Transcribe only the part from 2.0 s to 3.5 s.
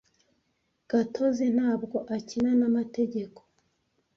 akina namategeko.